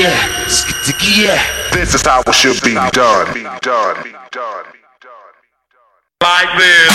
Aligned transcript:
This 0.00 1.94
is 1.94 2.06
how 2.06 2.22
it 2.26 2.34
should 2.34 2.58
be 2.62 2.72
done. 2.72 3.26
Like 6.22 6.58
this. 6.58 6.90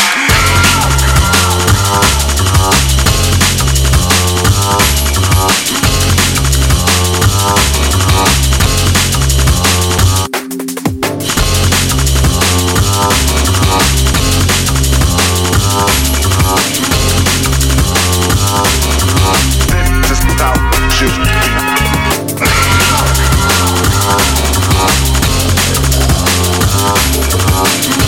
to 27.81 27.99
me. 27.99 28.04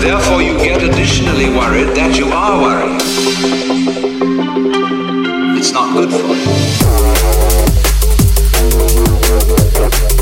therefore 0.00 0.40
you 0.42 0.56
get 0.56 0.82
additionally 0.82 1.50
worried 1.50 1.94
that 1.94 2.16
you 2.16 2.26
are 2.26 2.60
worried. 2.60 3.00
It's 5.58 5.72
not 5.72 5.92
good 5.94 6.10
for 6.10 6.34
you. 10.14 10.19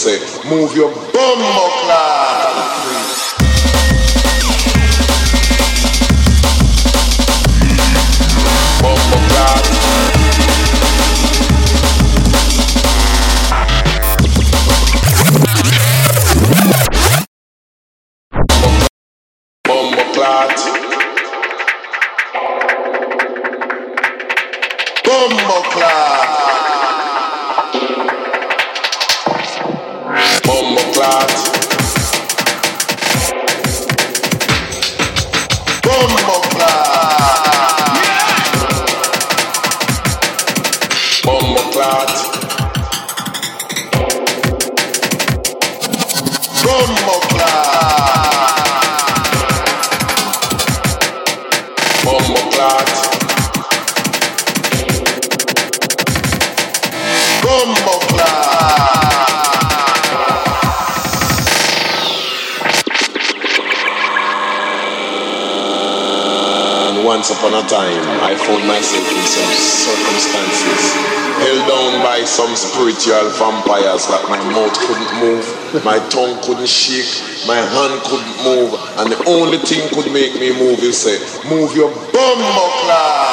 Say, 0.00 0.48
move 0.48 0.74
your 0.74 1.09
I 68.20 68.36
found 68.36 68.68
myself 68.68 69.08
in 69.08 69.24
some 69.24 69.52
circumstances, 69.56 70.82
held 71.40 71.64
down 71.72 72.04
by 72.04 72.20
some 72.24 72.54
spiritual 72.54 73.32
vampires 73.40 74.06
that 74.12 74.28
my 74.28 74.36
mouth 74.52 74.76
couldn't 74.76 75.12
move, 75.24 75.44
my 75.84 75.96
tongue 76.12 76.36
couldn't 76.44 76.68
shake, 76.68 77.08
my 77.48 77.56
hand 77.56 77.96
couldn't 78.04 78.36
move, 78.44 78.76
and 79.00 79.10
the 79.10 79.24
only 79.24 79.56
thing 79.56 79.88
could 79.88 80.12
make 80.12 80.34
me 80.36 80.52
move 80.52 80.80
is 80.84 81.00
say, 81.00 81.16
move 81.48 81.74
your 81.74 81.88
bumbaclart. 82.12 83.29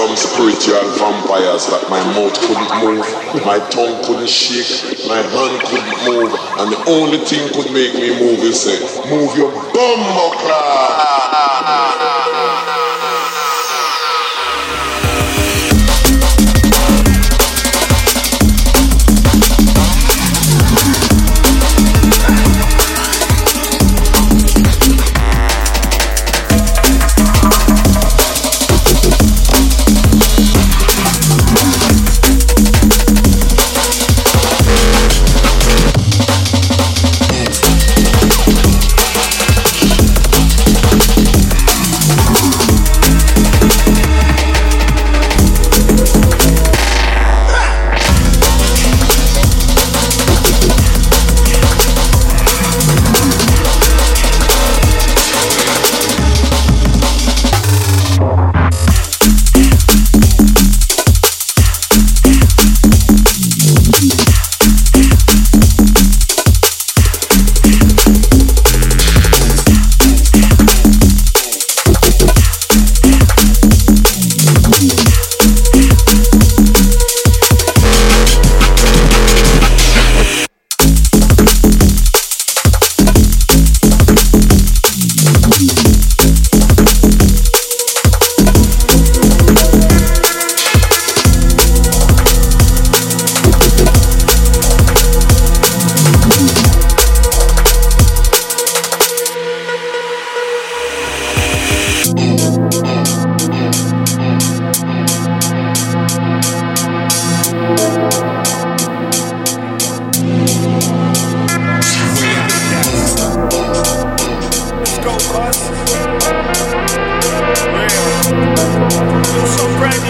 Some 0.00 0.16
spiritual 0.16 0.80
vampires 0.96 1.66
that 1.66 1.84
my 1.90 2.00
mouth 2.16 2.32
couldn't 2.40 2.72
move, 2.80 3.04
my 3.44 3.58
tongue 3.68 4.02
couldn't 4.02 4.30
shake, 4.30 4.96
my 5.06 5.20
hand 5.20 5.60
couldn't 5.68 5.98
move, 6.08 6.32
and 6.56 6.72
the 6.72 6.82
only 6.88 7.18
thing 7.18 7.52
could 7.52 7.70
make 7.74 7.92
me 7.92 8.08
move 8.18 8.40
is 8.40 8.62
say, 8.62 8.80
move 9.10 9.36
your 9.36 9.52
bum, 9.52 10.00
important 10.00 11.09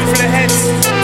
for 0.06 0.16
the 0.16 0.28
heads. 0.28 0.99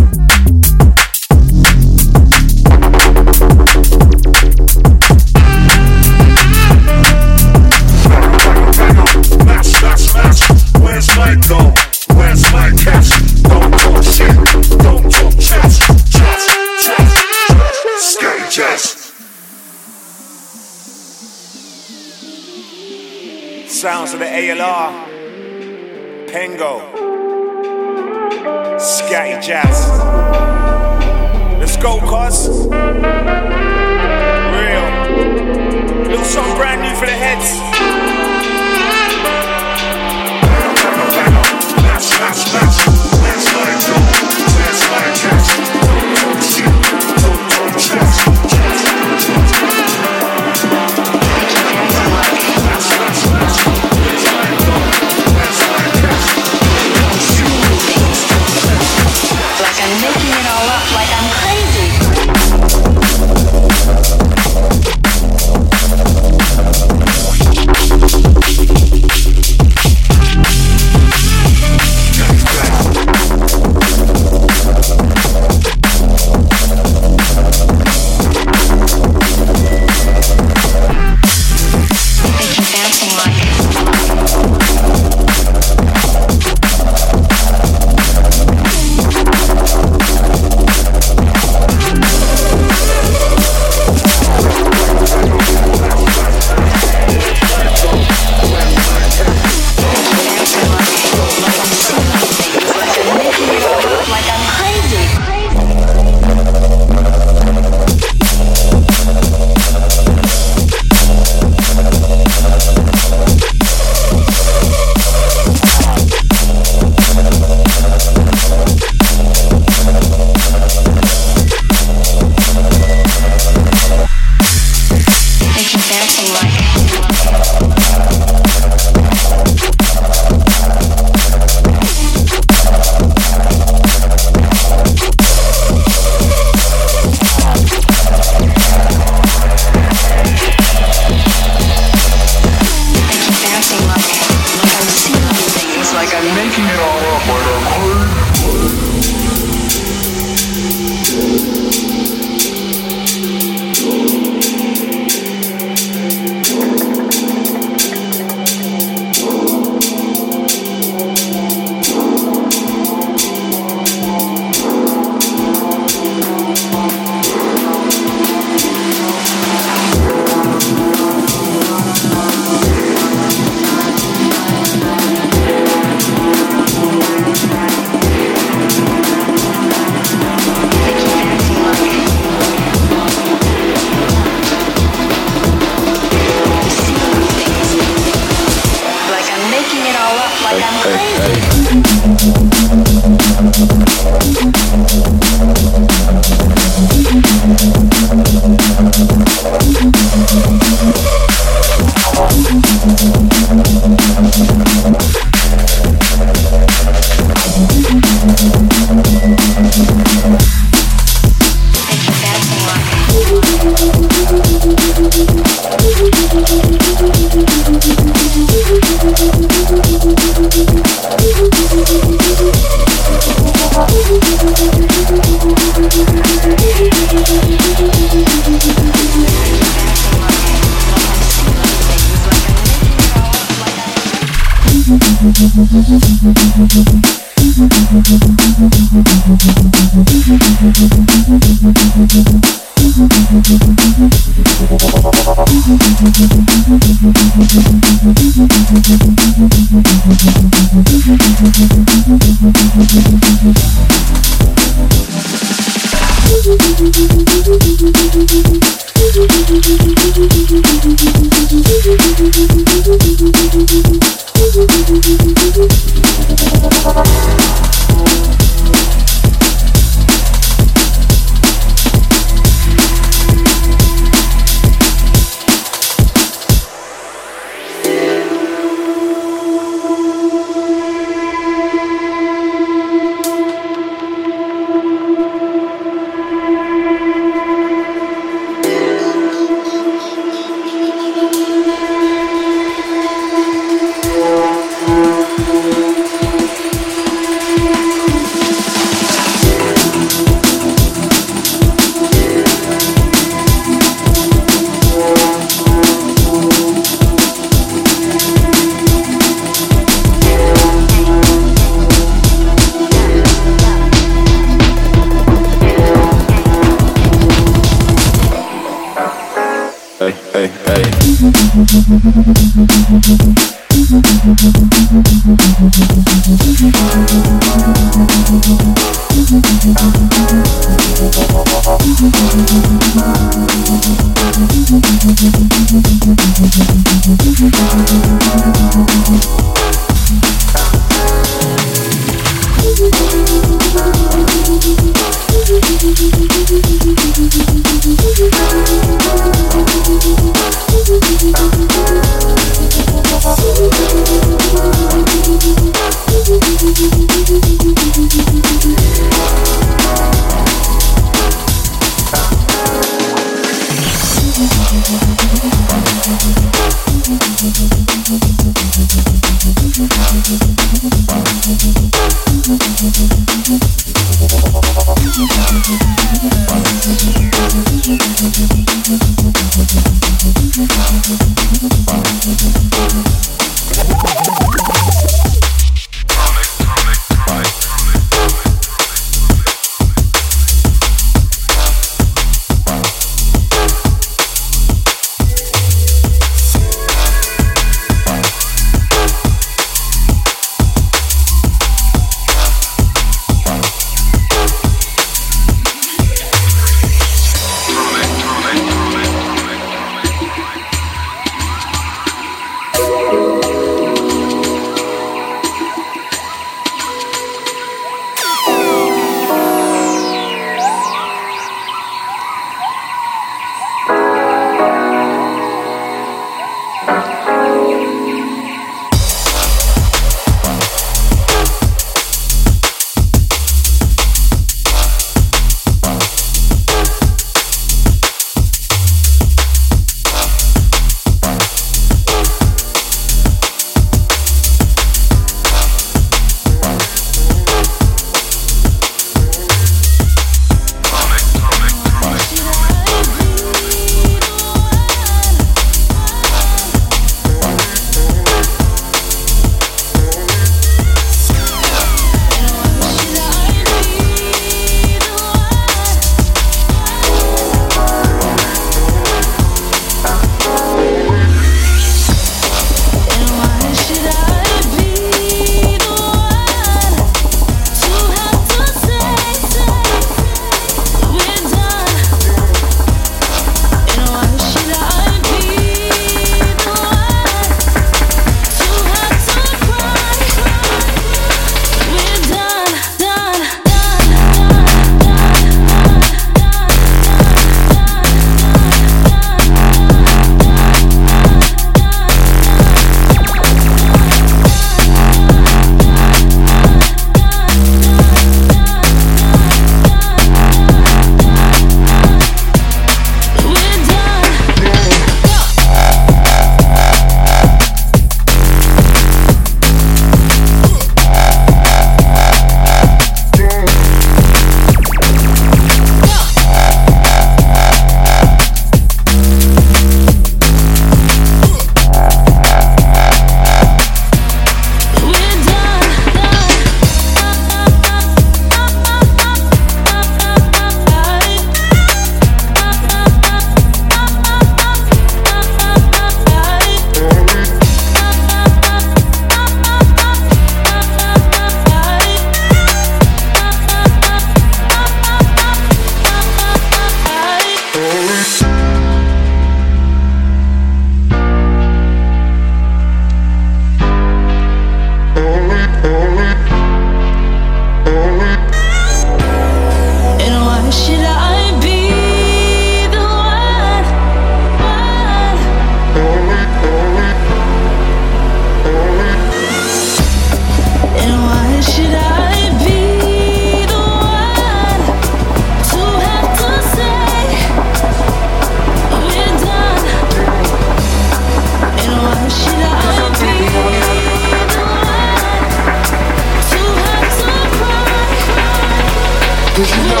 Cause 599.61 599.77
you 599.77 599.83
know 599.89 600.00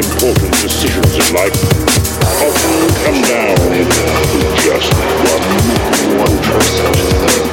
important 0.00 0.50
decisions 0.62 1.12
in 1.14 1.34
life 1.34 1.52
often 2.40 2.88
come 3.04 3.20
down 3.22 3.56
to 3.56 4.40
just 4.56 4.92
one, 5.28 6.18
one 6.18 6.38
person. 6.42 7.49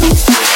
Thank 0.00 0.47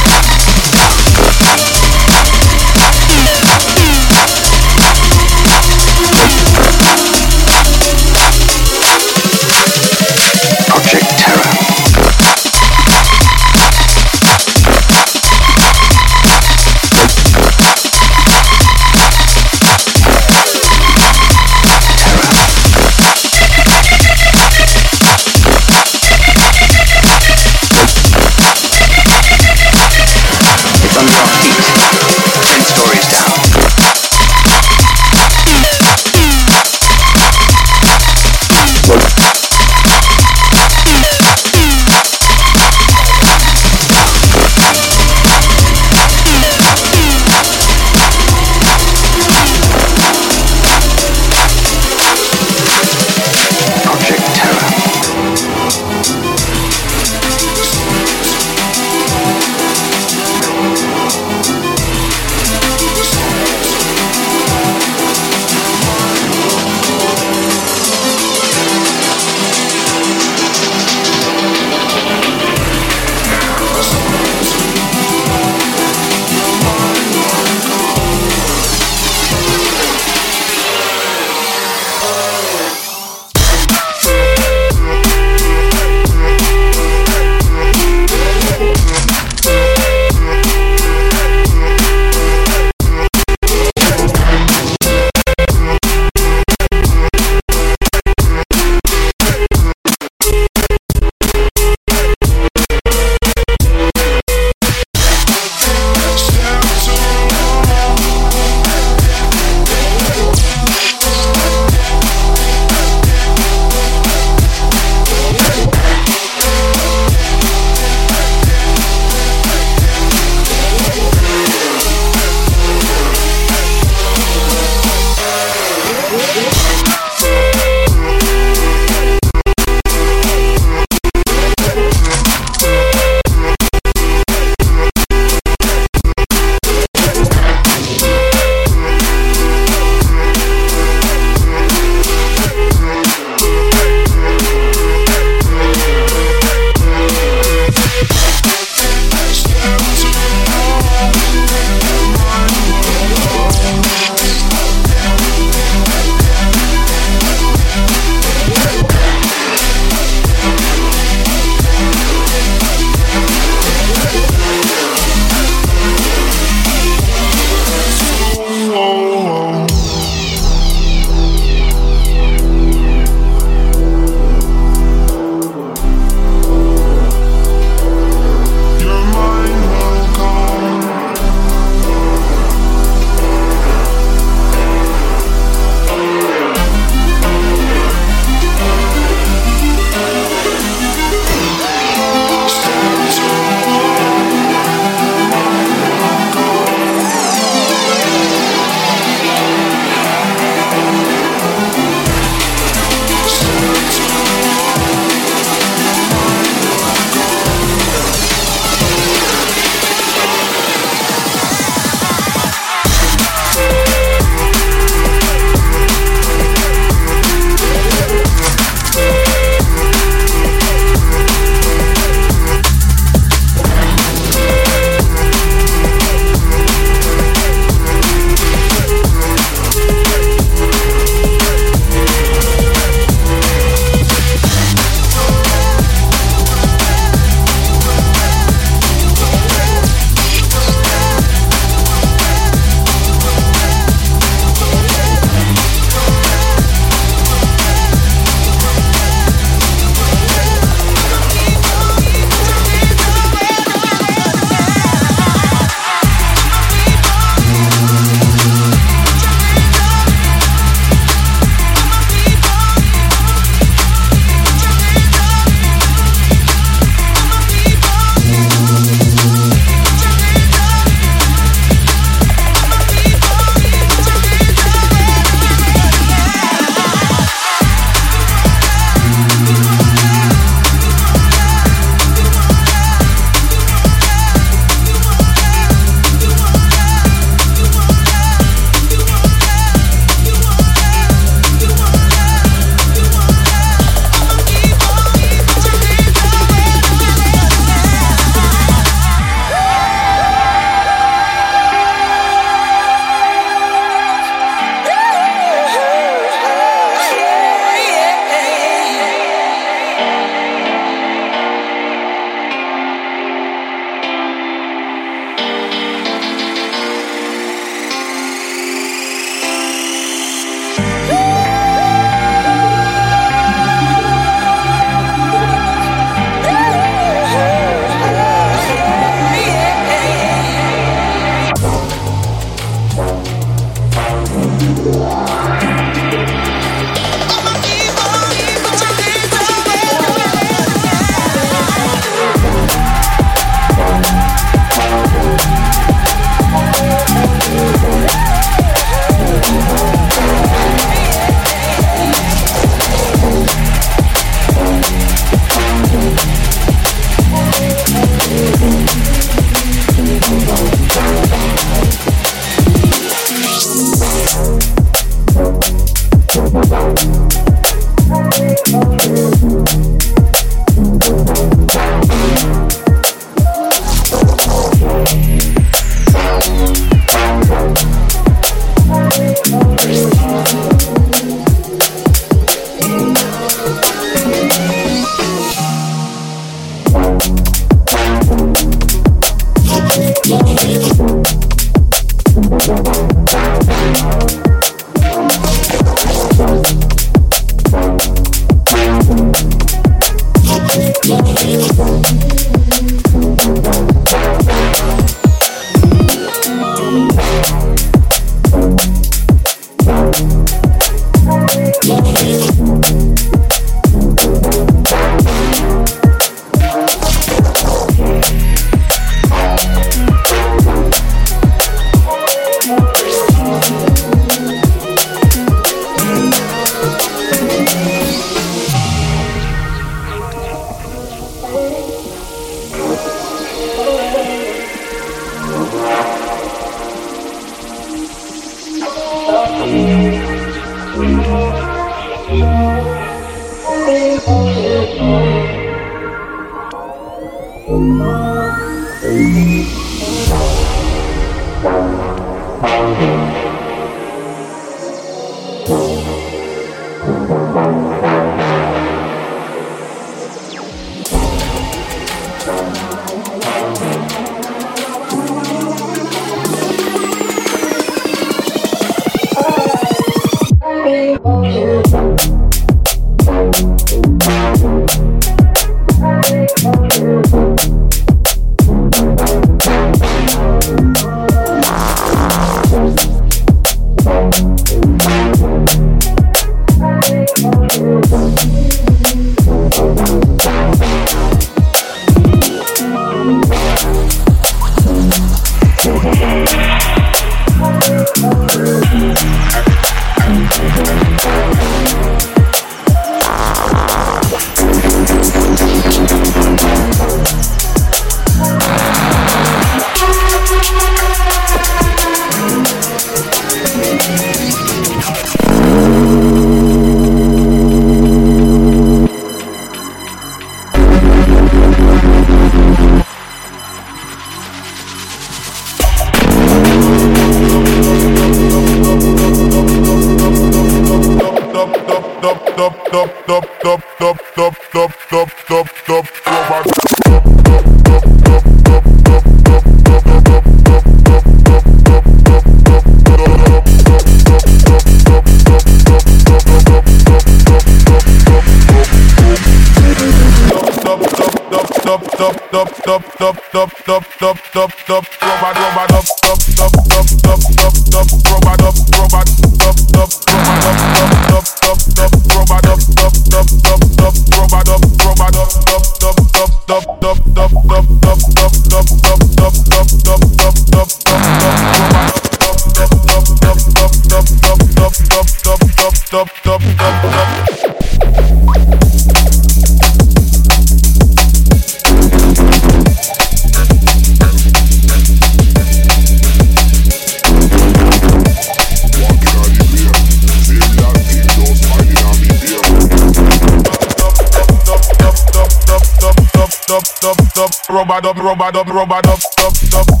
rubber 597.91 598.01
dub, 598.01 598.17
rubber 598.19 598.51
dub, 598.51 598.69
rubber 598.69 599.01
dub, 599.01 599.19
dub, 599.35 599.53
dub, 599.69 600.00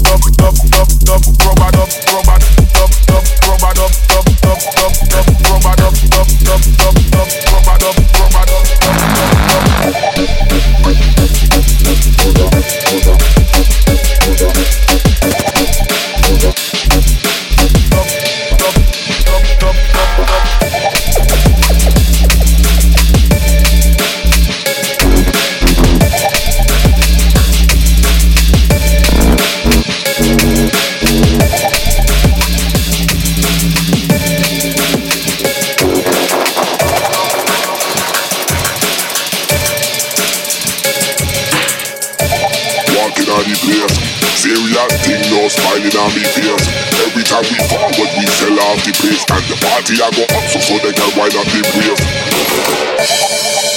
me 46.15 46.23
face. 46.23 46.67
Every 47.07 47.23
time 47.23 47.43
we 47.47 47.57
forward, 47.67 48.11
we 48.19 48.25
sell 48.27 48.59
off 48.67 48.83
the 48.83 48.91
place, 48.99 49.23
and 49.31 49.43
the 49.47 49.55
party 49.59 49.95
I 50.01 50.09
go 50.11 50.23
up 50.23 50.45
so 50.49 50.59
so 50.59 50.73
they 50.79 50.93
can 50.93 51.11
wind 51.17 51.35
up 51.35 51.47
the 51.47 51.61
place. 51.71 53.70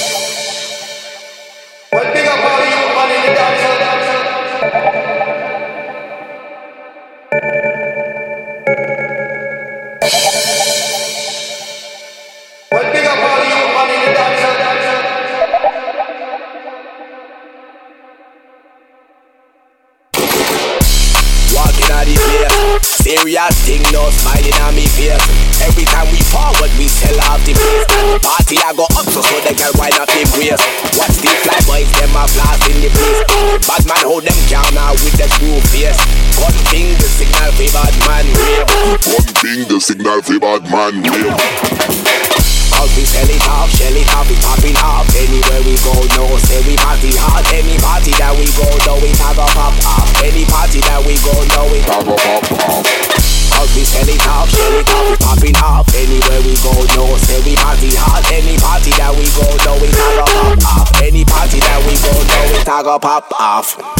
We 62.85 62.99
pop 62.99 63.31
off 63.39 63.95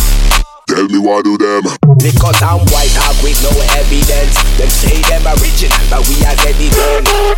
Tell 0.68 0.88
me 0.88 0.98
what 0.98 1.24
do 1.24 1.38
them. 1.38 1.64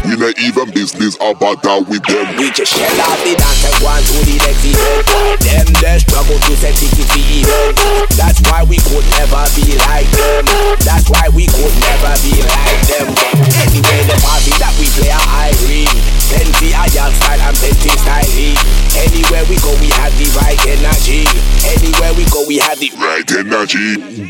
We 0.05 0.13
not 0.15 0.37
even 0.37 0.69
business 0.71 1.15
about 1.17 1.63
that 1.63 1.81
with 1.89 2.03
them. 2.05 2.25
We 2.37 2.51
just 2.51 2.73
shell 2.73 3.01
out 3.07 3.17
the 3.25 3.33
dance 3.33 3.63
and 3.65 3.75
go 3.81 3.87
on 3.89 4.01
to 4.01 4.17
the 4.27 4.35
next 4.43 4.63
event. 4.67 5.05
Them 5.41 5.67
they 5.81 5.97
struggle 6.03 6.37
to 6.37 6.53
sell 6.59 6.75
tickets 6.75 7.09
to 7.09 7.21
That's 8.19 8.39
why 8.49 8.61
we 8.67 8.77
could 8.85 9.05
never 9.17 9.43
be 9.57 9.73
like 9.89 10.09
them. 10.13 10.45
That's 10.85 11.09
why 11.09 11.25
we 11.33 11.49
could 11.49 11.75
never 11.81 12.13
be 12.21 12.37
like 12.45 12.81
them. 12.91 13.07
Anyway 13.65 13.99
the 14.05 14.17
party 14.21 14.53
that 14.61 14.73
we 14.77 14.85
play 14.93 15.09
are 15.09 15.27
Irene 15.49 16.17
Plenty 16.27 16.75
of 16.75 16.93
young 16.93 17.13
style 17.13 17.39
and 17.39 17.55
plenty 17.55 17.89
styling. 17.95 18.57
Anywhere 18.99 19.45
we 19.47 19.55
go 19.63 19.71
we 19.79 19.87
have 19.95 20.11
the 20.19 20.27
right 20.35 20.59
energy. 20.67 21.23
Anywhere 21.63 22.13
we 22.19 22.25
go 22.29 22.43
we 22.45 22.57
have 22.59 22.77
the 22.79 22.91
Right 22.99 23.31
energy 23.31 24.27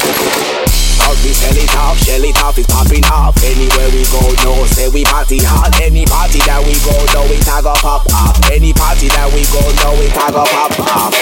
out, 1.07 1.15
we 1.23 1.31
sell 1.31 1.55
it 1.55 1.75
off. 1.75 1.97
Shell 1.97 2.23
it 2.23 2.37
off, 2.43 2.57
it's 2.57 2.67
popping 2.67 3.05
off. 3.05 3.35
Anywhere 3.43 3.89
we 3.95 4.03
go, 4.11 4.19
no, 4.43 4.65
say 4.67 4.89
we 4.89 5.03
party 5.05 5.39
hard. 5.39 5.73
Any 5.81 6.05
party 6.05 6.39
that 6.43 6.59
we 6.59 6.75
go, 6.83 6.95
no, 7.15 7.23
we 7.31 7.39
tag 7.39 7.65
a 7.65 7.73
pop 7.79 8.05
off. 8.11 8.35
Any 8.51 8.73
party 8.73 9.07
that 9.15 9.31
we 9.31 9.43
go, 9.47 9.61
no, 9.83 9.95
we 9.99 10.07
tag 10.11 10.35
a 10.35 10.43
pop 10.43 10.79
off. 10.79 11.13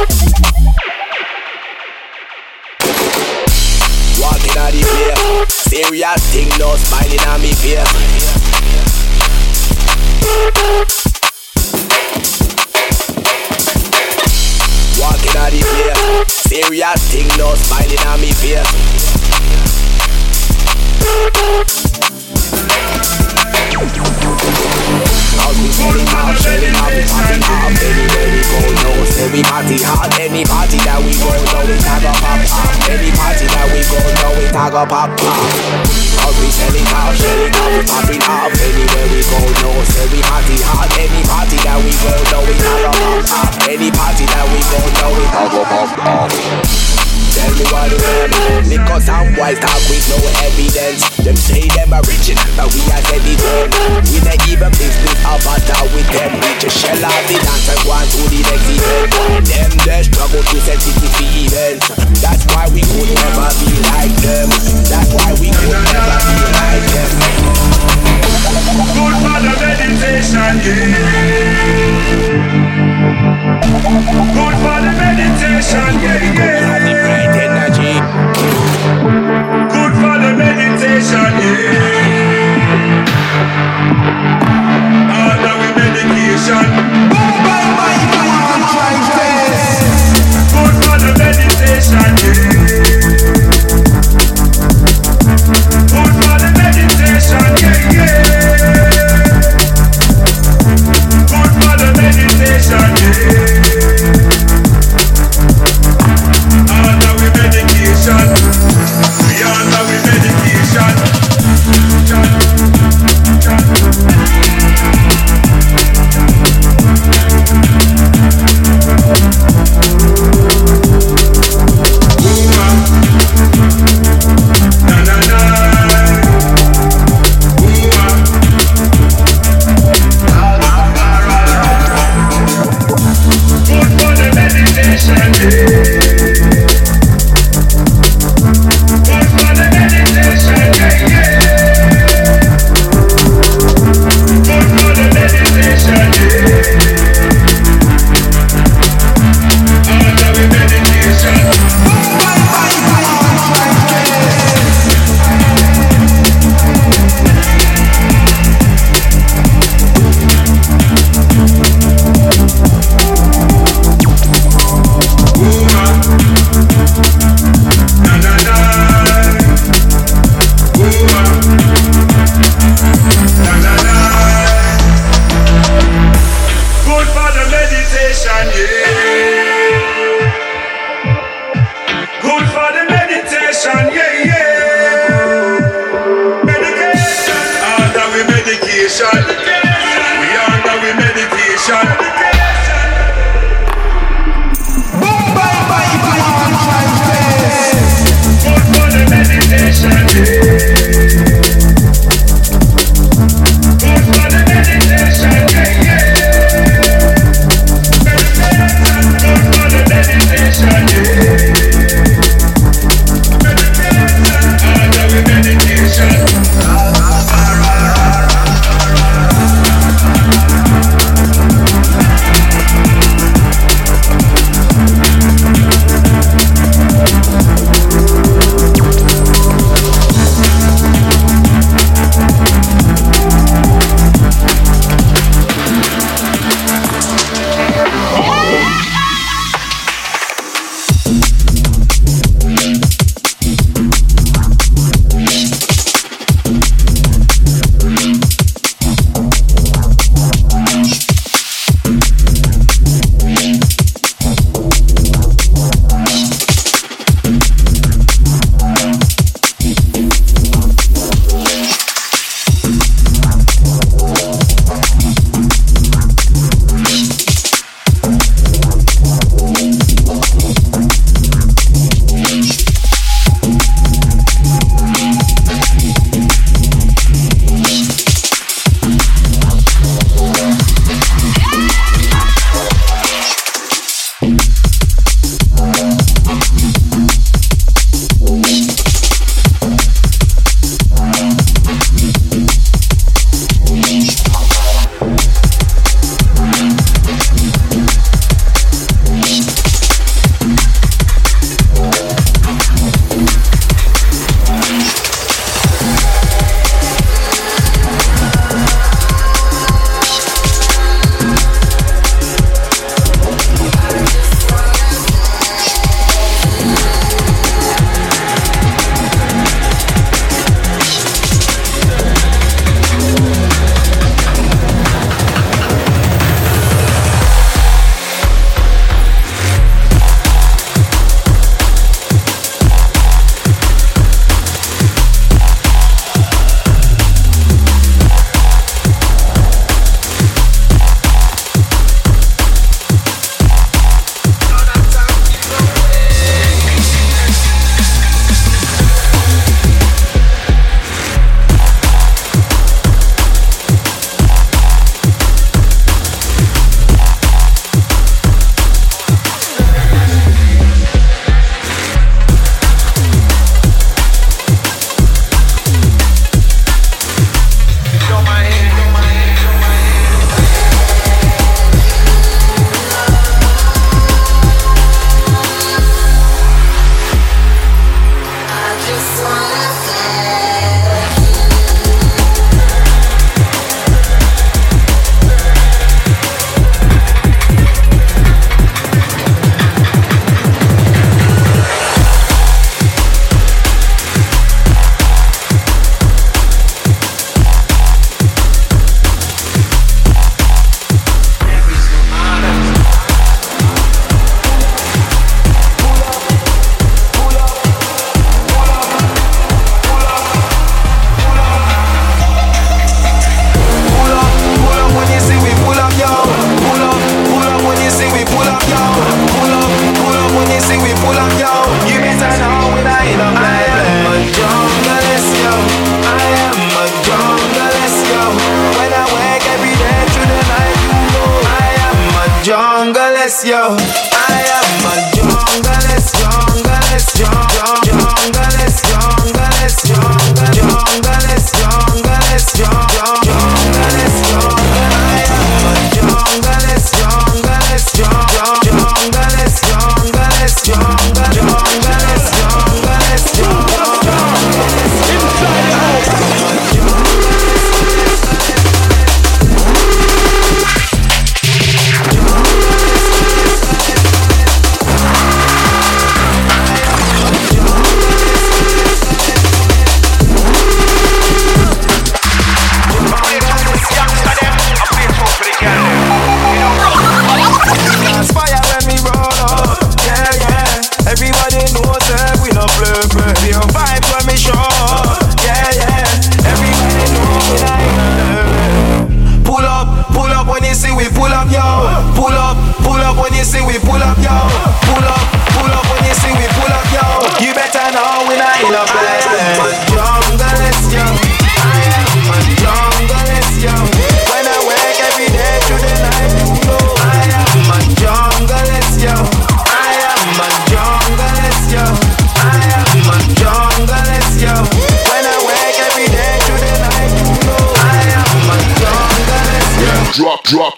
Thank 0.00 0.29
Serious 5.82 6.20
thing, 6.30 6.48
no 6.58 6.76
smiling 6.76 7.20
on 7.20 7.40
me 7.40 7.54
face. 7.54 7.88
Walking 15.00 15.36
out 15.38 15.50
the 15.50 15.60
place. 15.64 16.32
Serious 16.32 17.00
thing, 17.10 17.28
no 17.38 17.54
smiling 17.54 18.06
on 18.06 18.20
me 18.20 18.30
face. 18.32 18.90
Cause 25.40 25.56
we 25.58 25.68
selling 25.72 26.10
out, 26.14 26.36
selling 26.36 26.76
out, 26.76 26.92
we 26.92 27.02
party 27.08 27.40
hard 27.40 27.72
Anywhere 27.80 28.28
we 28.30 28.40
go, 28.44 28.60
no, 28.84 28.92
say 29.08 29.26
we 29.32 29.40
party 29.42 29.80
hard 29.80 30.12
Any 30.20 30.44
party 30.44 30.78
that 30.84 31.00
we 31.00 31.12
go, 31.16 31.32
no, 31.32 31.58
we 31.64 31.76
tag 31.80 32.04
a 32.04 32.12
pop 32.20 32.40
pop 32.44 32.70
Any 32.86 33.10
party 33.16 33.46
that 33.48 33.66
we 33.72 33.80
go, 33.88 33.98
no, 33.98 34.28
we 34.36 34.46
tag 34.52 34.74
a 34.76 34.82
pop 34.84 35.10
pop 35.16 35.40
Cause 36.20 36.36
we 36.38 36.48
selling 36.52 36.88
out, 36.92 37.16
selling 37.16 37.54
out, 37.56 37.70
we 37.72 37.80
popping 37.88 38.22
off 38.28 38.52
Anywhere 38.52 39.08
we 39.10 39.20
go, 39.26 39.40
no, 39.64 39.70
say 39.88 40.06
we 40.12 40.20
party 40.28 40.56
hard 40.60 40.92
Any 41.00 41.20
party 41.24 41.56
that 41.64 41.78
we 41.80 41.92
go, 41.98 42.12
no, 42.30 42.38
we 42.44 42.54
tag 42.60 42.84
a 42.84 42.92
pop 42.92 43.24
pop 43.26 43.50
Any 43.64 43.88
party 43.90 44.24
that 44.28 44.44
we 44.52 44.60
go, 44.68 44.78
no, 45.00 45.06
we 45.16 45.24
tag 45.32 45.54
a 45.56 45.62
pop 45.66 45.88
pop 45.98 47.09
Tell 47.40 47.56
me 47.56 47.64
what 47.72 47.88
it 47.88 48.04
is. 48.04 48.68
Because 48.68 49.08
some 49.08 49.32
boys 49.32 49.56
talk 49.56 49.80
with 49.88 50.04
no 50.12 50.20
evidence. 50.44 51.08
Them 51.24 51.36
say 51.40 51.64
them 51.72 51.96
are 51.96 52.04
original, 52.04 52.44
but 52.52 52.68
we 52.76 52.84
are 52.92 53.00
it 53.00 53.40
wrong. 53.40 53.72
We 54.12 54.20
not 54.28 54.44
even 54.44 54.68
business 54.76 55.16
about 55.24 55.64
that 55.64 55.88
with 55.96 56.04
them. 56.12 56.36
We 56.36 56.52
just 56.60 56.76
shell 56.76 57.00
out 57.00 57.22
the 57.32 57.40
dance 57.40 57.64
and 57.72 57.80
go 57.80 57.96
on 57.96 58.04
to 58.04 58.20
the 58.28 58.40
next 58.44 58.68
event. 58.68 59.48
Them 59.48 59.72
they 59.88 60.04
struggle 60.04 60.44
to 60.44 60.56
set 60.60 60.84
it 60.84 60.96
the 61.00 61.08
event. 61.48 61.80
That's 62.20 62.44
why 62.52 62.68
we 62.76 62.84
could 62.84 63.08
never 63.08 63.48
be 63.56 63.72
like 63.88 64.12
them. 64.20 64.52
That's 64.84 65.08
why 65.16 65.32
we 65.40 65.48
could 65.48 65.72
never 65.72 66.20
be 66.28 66.36
like 66.44 66.84
them. 66.92 67.08
Good 68.92 69.16
for 69.16 69.38
the 69.40 69.52
meditation, 69.64 70.60
yeah. 70.60 70.92
Good 74.28 74.56
for 74.60 74.78
the 74.84 74.92
meditation, 74.92 75.92
yeah, 76.04 76.36
yeah. 76.36 77.29
Good 78.10 79.92
for 80.02 80.16
the 80.18 80.34
meditation, 80.36 81.32
yeah. 81.38 82.10
We 85.60 85.70
medication. 85.78 86.66
Good 87.10 88.29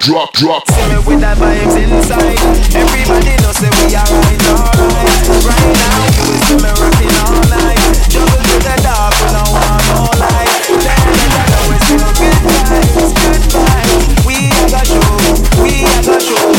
drop, 0.03 0.33
drop. 0.33 0.67
Summer 0.69 1.01
with 1.07 1.21
the 1.23 1.33
vibes 1.39 1.79
inside. 1.79 2.35
Everybody 2.75 3.39
knows 3.39 3.59
that 3.63 3.71
we 3.79 3.95
are 3.95 4.03
right, 4.03 4.43
alright. 4.51 5.07
Right 5.47 5.71
now, 5.79 6.03
you 6.27 6.43
see 6.43 6.59
me 6.59 6.71
rapping 6.75 7.15
all 7.23 7.39
night. 7.47 7.79
Juggle 8.11 8.43
to 8.43 8.57
the 8.67 8.75
dark, 8.83 9.15
we 9.23 9.31
don't 9.31 9.55
want 9.55 9.83
no 9.95 10.03
light. 10.19 10.51
Tell 10.83 11.07
I 11.07 11.47
know 11.55 11.71
it's 11.71 11.87
still 11.87 12.11
good 12.19 12.35
vibes, 12.43 13.15
good 13.15 13.43
vibes. 13.55 14.27
We 14.27 14.51
are 14.51 14.67
the 14.75 14.83
show, 14.91 15.15
we 15.63 15.87
are 15.87 16.03
the 16.03 16.19
show. 16.19 16.51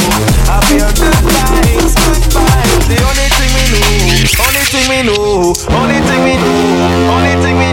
I 0.48 0.64
feel 0.72 0.88
good 0.95 1.20
vibes, 1.28 1.94
good 1.99 2.24
vibes. 2.32 2.88
The 2.88 2.98
only 3.03 3.28
thing 3.28 3.52
we 3.60 3.68
know, 3.76 4.32
only 4.40 4.64
thing 4.72 4.88
we 4.88 4.99
know, 5.03 5.52
only 5.52 5.99
thing 5.99 6.22
we 6.24 6.34
know, 6.40 7.11
only 7.11 7.36
thing 7.44 7.56
we 7.60 7.68
know. 7.68 7.73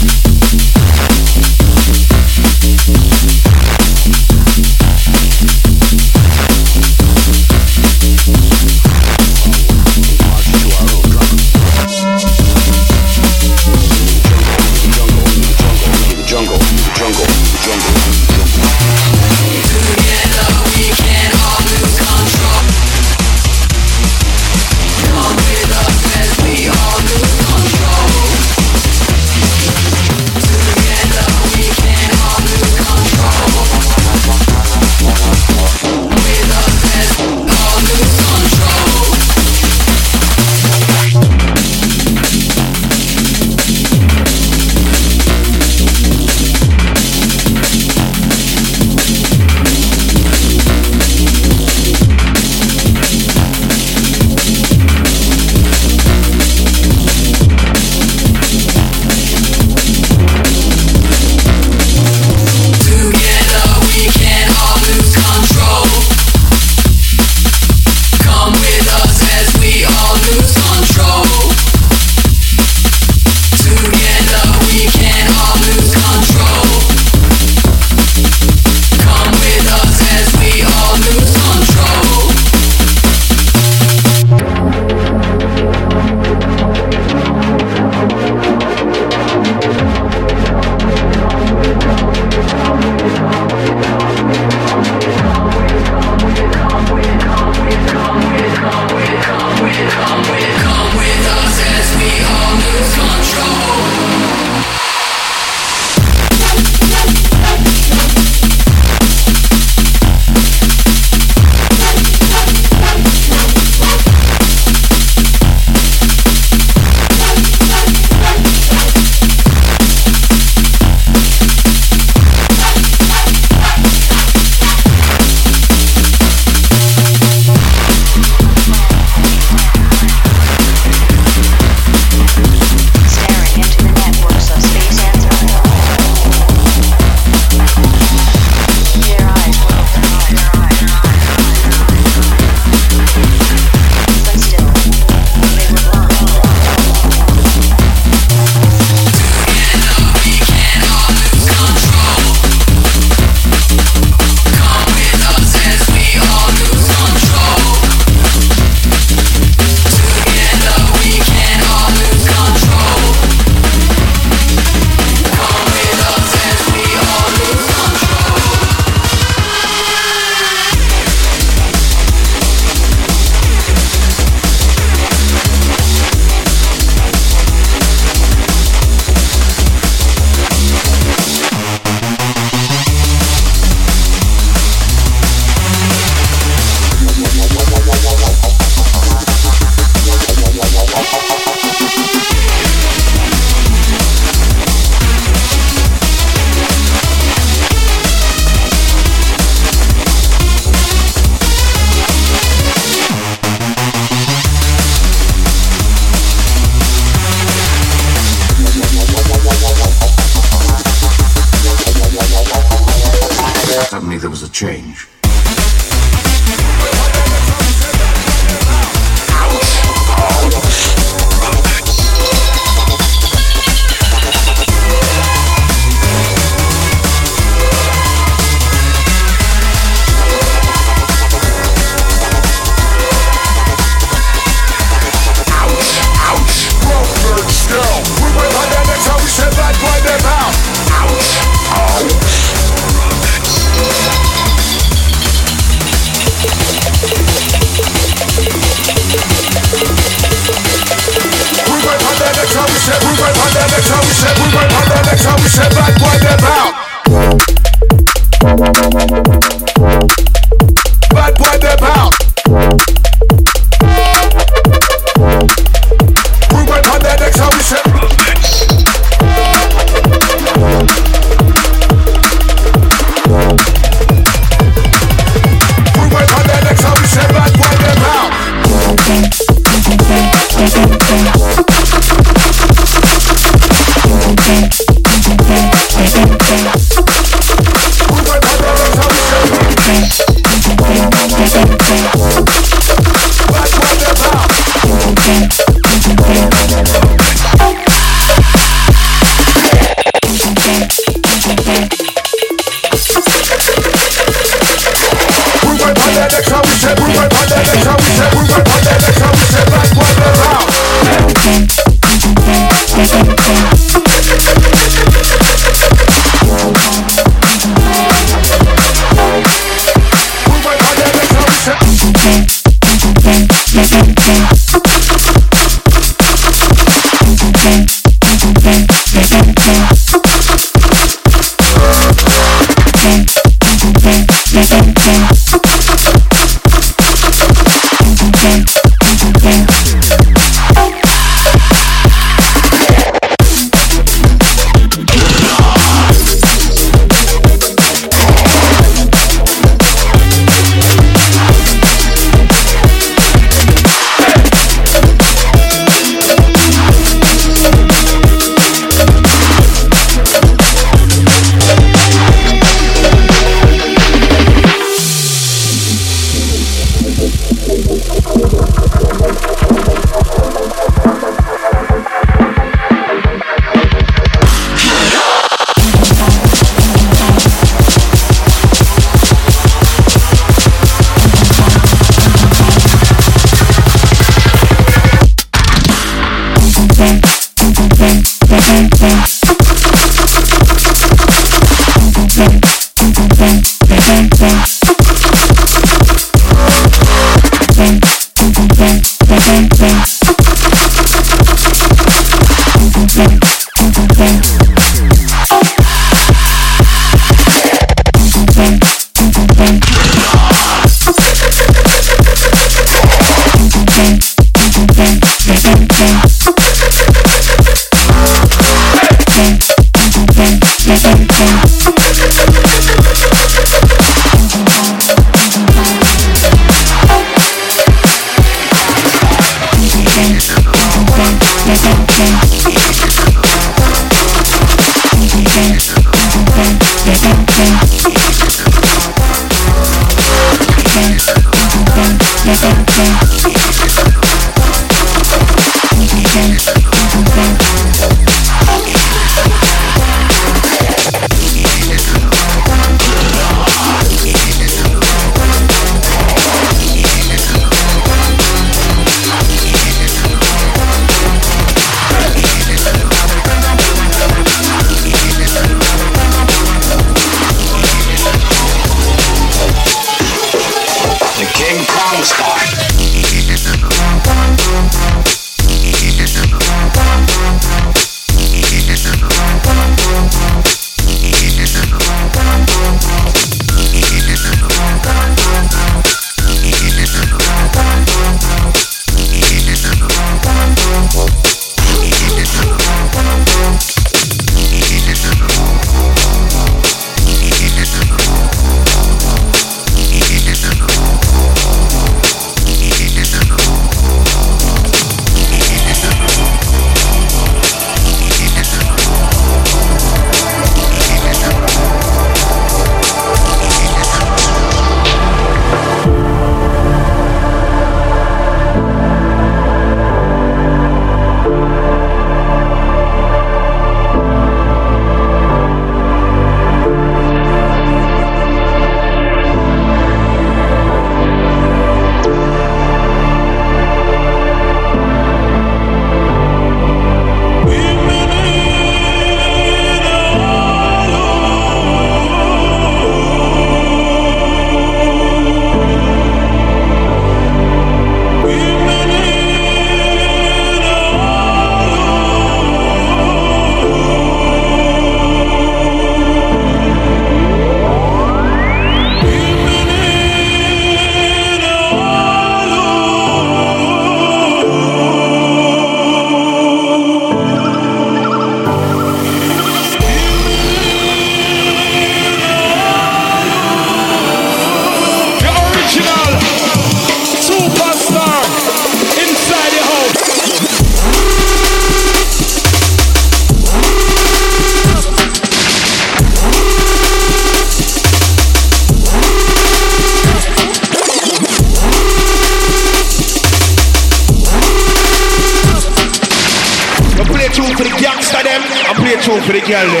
A 599.73 599.83
tune 599.83 600.00